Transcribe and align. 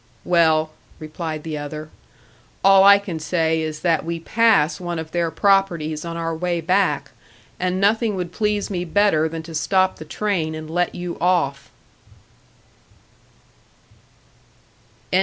"Well," 0.25 0.71
replied 0.97 1.43
the 1.43 1.59
other, 1.59 1.91
"all 2.63 2.83
I 2.83 2.97
can 2.97 3.19
say 3.19 3.61
is 3.61 3.81
that 3.81 4.03
we 4.03 4.19
pass 4.19 4.79
one 4.79 4.97
of 4.97 5.11
their 5.11 5.29
properties 5.29 6.03
on 6.03 6.17
our 6.17 6.35
way 6.35 6.59
back, 6.59 7.11
and 7.59 7.79
nothing 7.79 8.15
would 8.15 8.31
please 8.31 8.71
me 8.71 8.83
better 8.83 9.29
than 9.29 9.43
to 9.43 9.53
stop 9.53 9.97
the 9.97 10.05
train 10.05 10.55
and 10.55 10.67
let 10.71 10.95
you 10.95 11.19
off!" 11.21 11.69